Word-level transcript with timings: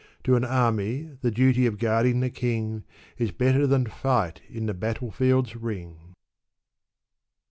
To 0.23 0.35
an 0.35 0.43
army, 0.43 1.11
the 1.21 1.29
duty 1.29 1.67
of 1.67 1.77
guarding 1.77 2.21
the 2.21 2.31
king, 2.31 2.85
Is 3.19 3.29
better 3.29 3.67
than 3.67 3.85
fight 3.85 4.41
in 4.49 4.65
the 4.65 4.73
battle 4.73 5.11
field's 5.11 5.55
ring. 5.55 6.15